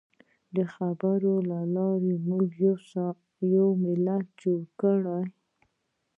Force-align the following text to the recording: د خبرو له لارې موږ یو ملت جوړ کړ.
د 0.55 0.57
خبرو 0.73 1.35
له 1.49 1.59
لارې 1.75 2.13
موږ 2.27 2.47
یو 3.55 3.67
ملت 3.83 4.25
جوړ 4.41 4.61
کړ. 4.79 5.01